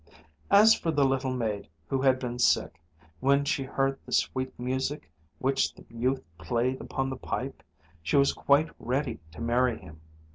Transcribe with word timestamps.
As 0.49 0.73
for 0.73 0.89
the 0.89 1.05
little 1.05 1.31
maid 1.35 1.67
who 1.87 2.01
had 2.01 2.17
been 2.17 2.39
sick, 2.39 2.81
when 3.19 3.45
she 3.45 3.61
heard 3.65 3.99
the 4.03 4.11
sweet 4.11 4.51
music 4.59 5.11
which 5.37 5.75
the 5.75 5.85
youth 5.91 6.23
played 6.39 6.81
upon 6.81 7.11
the 7.11 7.17
pipe, 7.17 7.61
she 8.01 8.15
was 8.17 8.33
quite 8.33 8.71
ready 8.79 9.19
to 9.31 9.41
marry 9.41 9.77
him. 9.77 10.01